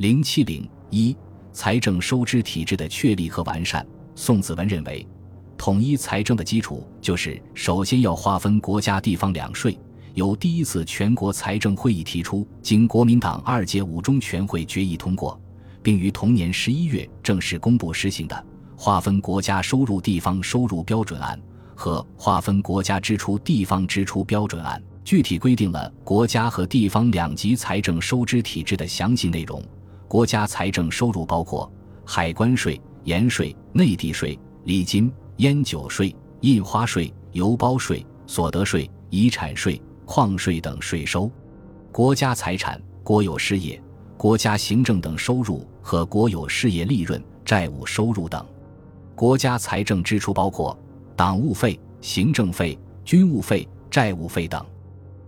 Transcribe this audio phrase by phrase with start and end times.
[0.00, 1.14] 零七零一
[1.52, 3.86] 财政收支体制的确立和完善。
[4.14, 5.06] 宋子文认为，
[5.58, 9.78] 统一财政的基础就是首先要划分国家地方两税，
[10.14, 15.38] 由第一次全国财政会议提出，经国民党二届五中全会决议通过，
[15.82, 18.34] 并于同年十一月正式公布实行的
[18.80, 21.38] 《划分国家收入地方收入标准案》
[21.78, 29.62] 和《划分国家支出地方支出标准案》，具体规定了国家和地方两级财政收支体制的详细内容。
[30.10, 31.70] 国家财政收入包括
[32.04, 32.80] 海关税。
[33.04, 41.30] 盐税、内地税、礼金、烟酒税、印花税、邮包税、所得税、遗产税、矿税等税收，
[41.90, 43.80] 国家财产、国有事业、
[44.18, 48.44] 国家行政等收入和国有事业利润、债务收入等。
[49.14, 50.78] 国家财政支出包括
[51.16, 54.62] 党务费、行政费、军务费、债务费等。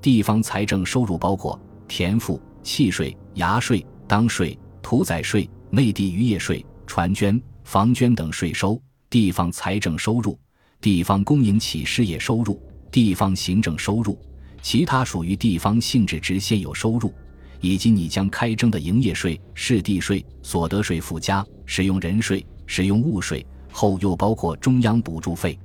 [0.00, 4.58] 地方财政收入包括田赋、契税、衙税、当税、
[4.88, 7.38] 屠宰税、内地渔业税、船捐。
[7.62, 10.38] 房捐等税收、地方财政收入、
[10.80, 12.58] 地方公营企事业收入、
[12.90, 14.18] 地方行政收入、
[14.62, 17.12] 其他属于地方性质之现有收入，
[17.60, 25.58] 以及你将开征的营业税、市地税、所得税附加、使用人税、使用物税后，又包括中央补助费。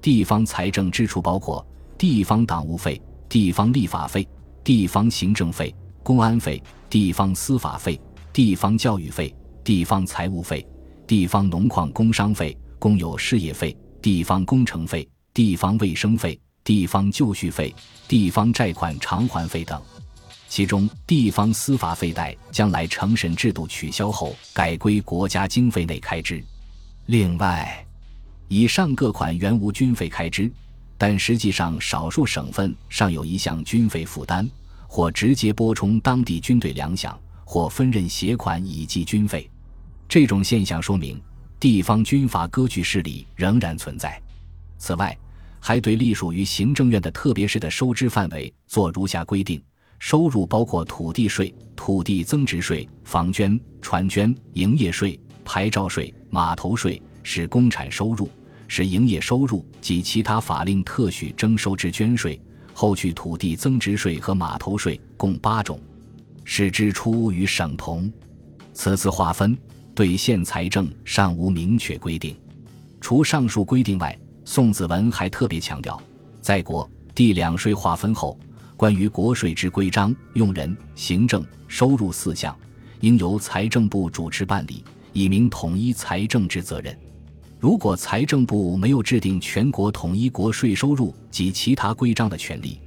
[0.00, 1.62] 地方财政支出包括
[1.98, 2.98] 地方党务费、
[3.28, 4.26] 地方立法费、
[4.64, 8.00] 地方行政费、公安费、地方司法费、
[8.32, 10.66] 地方教育费、地方财务费。
[11.06, 17.74] 地方农矿工商费、公有事业费、地方工程费、地方卫生费、地方就绪费、
[18.08, 19.82] 地方债款偿还费等，
[20.48, 26.42] 其中地方司法费贷将来承审制度取消后改归国家经费内开支。
[27.06, 27.84] 另外，
[28.48, 30.50] 以上各款原无军费开支，
[30.96, 34.48] 但实际上少数省份尚有一项军费负担，
[34.86, 37.12] 或直接拨充当地军队粮饷，
[37.44, 39.48] 或分任携款以及军费。
[40.08, 41.20] 这种现象说明，
[41.58, 44.20] 地方军阀割据势力仍然存在。
[44.78, 45.16] 此外，
[45.60, 49.62] 还对隶属于行政院的特别市的收支范围做如下规定：
[49.98, 58.28] 收入包括土地税、土地增值税、房捐、船捐、营业税、牌照税、码头税是公产收入，
[58.66, 62.40] 是营业收入及其他法令特许征收之捐税。
[62.74, 65.78] 后续土地增值税和码头税共八种，
[66.44, 68.12] 是支出与省同。
[68.72, 69.56] 此次划分。
[69.94, 72.34] 对县财政尚无明确规定。
[72.98, 76.00] 除上述规定外，宋子文还特别强调，
[76.40, 78.38] 在国地两税划分后，
[78.74, 82.56] 关于国税之规章、用人、行政、收入四项，
[83.00, 84.82] 应由财政部主持办理，
[85.12, 86.96] 以明统一财政之责任。
[87.60, 92.80] 如果财政部没有制定全国统一国税收入及其他规章的权利，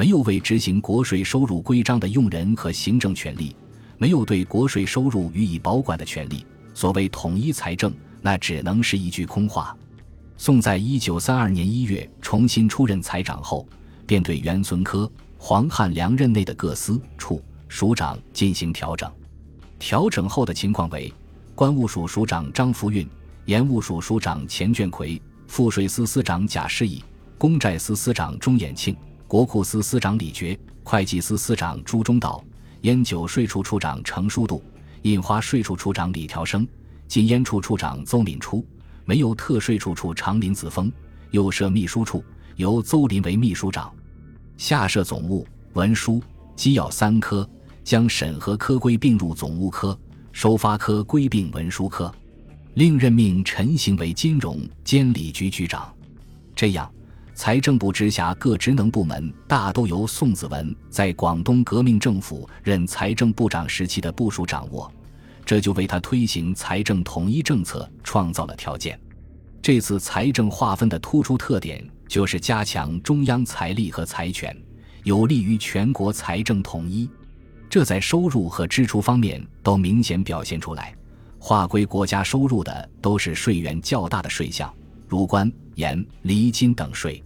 [0.00, 3.54] 没有为执行国税收入规章的用人和行政权利。
[3.98, 9.76] 没有对国税收入予以保管的权利，所谓统一财政，那只能是一句空话。
[10.38, 13.68] 宋在一九三二年一月重新出任财长后，
[14.06, 15.06] 便对袁存科、
[15.36, 19.06] 黄汉良任内的各司处署长进行调整。
[19.78, 21.12] 调整后的情况为：
[21.54, 23.06] 关务署署长张福运、
[23.44, 27.04] 盐务署署长钱卷奎、赋税司司长贾世义、
[27.36, 28.96] 公债司司长钟衍庆、
[29.30, 32.42] 国库司司长李觉、会计司司长朱中道。
[32.80, 34.60] 烟酒税处处长程书度，
[35.02, 36.66] 印花税处处长李调生，
[37.06, 38.66] 禁烟处处长邹敏初，
[39.04, 40.90] 没有特税处处长林子峰，
[41.30, 42.24] 又设秘书处，
[42.56, 43.94] 由邹林为秘书长，
[44.56, 46.20] 下设总务、文书、
[46.56, 47.48] 机要三科，
[47.84, 49.96] 将审核科归并入总务科，
[50.32, 52.12] 收发科归并文书科，
[52.74, 55.88] 另任命陈行为金融监理局局长，
[56.56, 56.90] 这样。
[57.40, 64.92] 财政部直辖各职能部门大都由宋子文在广东革命政府任财政部长时期的部署掌握，
[65.42, 69.00] 这就为他推行财政统一政策创造了条件。
[69.62, 74.54] 这次财政划分的突出特点就是加强中央财力和财权，
[75.04, 77.08] 有利于全国财政统一。
[77.70, 80.94] 这在收入和支出方面都明显表现出来。
[81.38, 84.70] 划归国家收入的都是税源较大的税项，
[85.08, 87.24] 如关、盐、厘金等税。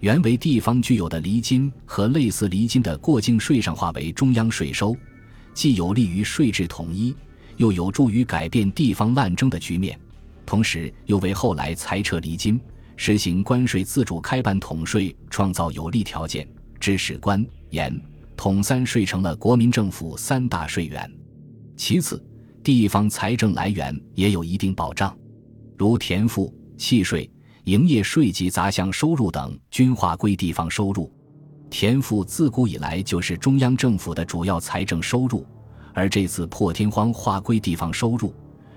[0.00, 4.96] 原为地方具有的厘金和类似厘金的过境税上划为中央税收，
[5.54, 7.14] 既有利于税制统一，
[7.56, 9.98] 又有助于改变地方滥征的局面，
[10.46, 12.60] 同时又为后来裁撤厘金、
[12.96, 16.48] 实行关税自主开办统税创造有利条件，
[16.78, 18.00] 致使关、盐、
[18.36, 21.10] 统三税成了国民政府三大税源。
[21.76, 22.24] 其次，
[22.62, 25.16] 地方财政来源也有一定保障，
[25.76, 27.28] 如田赋、契税。
[27.68, 31.12] 营业税及杂项收入等均划归地方收入，
[31.68, 35.44] 田赋自古以来就是中央政府的主要财政收入，
[35.92, 38.34] 而这次破天荒划归地方收入，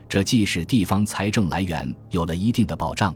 [0.10, 3.16] 这既使地方财政来源有了一定的保障，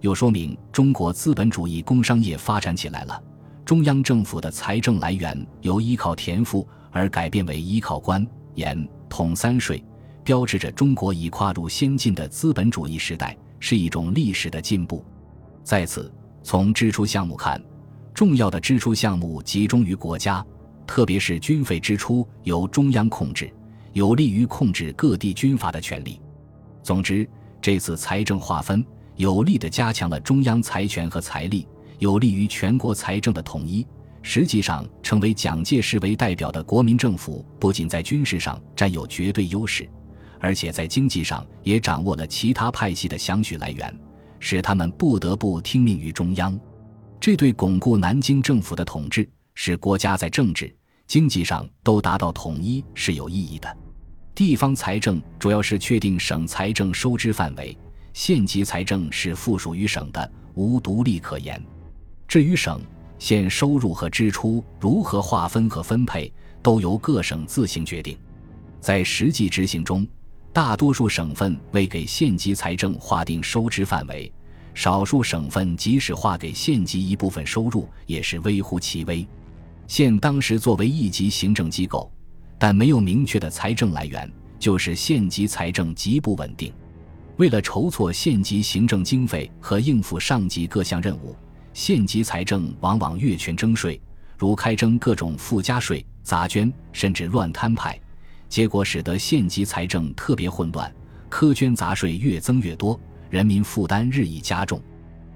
[0.00, 3.20] 又说明中国资本主义工商业发展起来了。
[3.64, 8.24] 中央政府的财政来源由依靠田赋而改变为依靠官
[8.54, 9.84] 盐统三税，
[10.22, 15.04] 标志着中国已跨入先进的资本主义时代，是一种历史的进步。
[15.66, 16.08] 在此，
[16.44, 17.60] 从支出项目看，
[18.14, 20.46] 重要的支出项目集中于国家。
[20.86, 23.52] 特别是军费支出由中央控制，
[23.92, 26.20] 有利于控制各地军阀的权力。
[26.84, 27.28] 总之，
[27.60, 28.86] 这次财政划分
[29.16, 31.66] 有力地加强了中央财权和财力，
[31.98, 33.84] 有利于全国财政的统一。
[34.22, 39.90] 实际上，成为蒋介石为代表的国民政府，不仅在军事上占有绝对优势，
[40.38, 43.92] 而且在经济上也掌握了其他派系的详许来源，
[44.40, 46.58] 使他们不得不听命于中央。
[47.20, 49.28] 这对巩固南京政府的统治。
[49.58, 50.70] 使国家在政治、
[51.06, 53.76] 经济上都达到统一是有意义的。
[54.34, 57.74] 地方财政主要是确定省财政收支范围，
[58.12, 61.58] 县级财政是附属于省的，无独立可言。
[62.28, 62.82] 至于省、
[63.18, 66.30] 县收入和支出如何划分和分配，
[66.62, 68.14] 都由各省自行决定。
[68.78, 70.06] 在实际执行中，
[70.56, 74.32] 大多数省份未给县级财政划定收支范围，
[74.72, 79.28] 少数省份即使划给县级一部分收入，也是微乎其微。
[79.86, 82.10] 县当时作为一级行政机构，
[82.58, 86.72] 但没有明确的财政来源，就是县级财政极不稳定。
[87.36, 91.36] 为了筹措县级行政经费和应付上级各项任务，
[91.74, 94.00] 县级财政往往越权征税，
[94.38, 98.00] 如开征各种附加税、杂捐，甚至乱摊派，
[98.56, 100.90] 结果使得县级财政特别混乱，
[101.30, 102.98] 苛捐杂税越增越多，
[103.28, 104.80] 人民负担日益加重。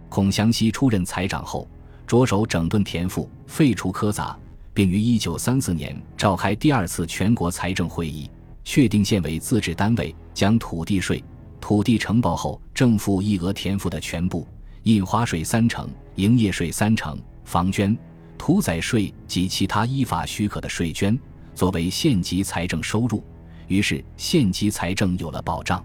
[0.09, 1.69] 孔祥熙出任财长后。
[2.07, 4.35] 着手整顿田赋，废除苛杂，
[4.73, 8.27] 并于一九三四年召开第二次全国财政会议，
[8.65, 11.23] 确定县为自治单位，将土地税、
[11.61, 14.49] 土地承包后正负一额田赋的全部、
[14.85, 17.95] 印花税三成、营业税三成、房捐、
[18.39, 21.17] 屠宰税及其他依法许可的税捐
[21.61, 23.23] 作为县级财政收入，
[23.69, 25.85] 于是县级财政有了保障。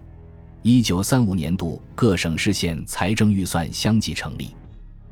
[0.62, 4.56] 一九三五年度各省市县财政预算相继成立。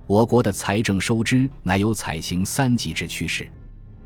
[0.07, 3.47] 我国的财政收支乃有采行三级制趋势，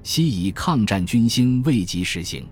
[0.02, 2.44] 昔以抗战军兴未及实行。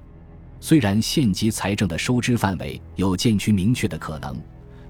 [0.60, 4.40] 虽然县级财政的收支范围有渐趋明确的可能，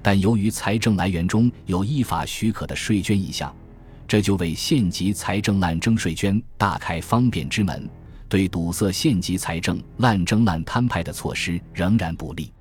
[0.03, 3.51] 但由于财政来源中有依法许可的税捐一项，
[4.07, 7.89] 这就为县级财政滥征税捐大开方便之门，
[8.29, 12.53] 对堵塞县级财政滥征滥摊派的措施仍然不利。